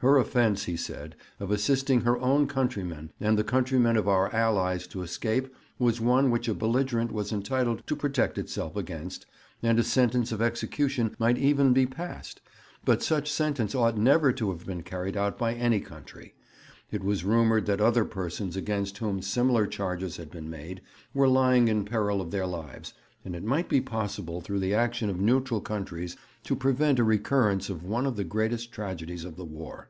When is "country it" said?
15.80-17.02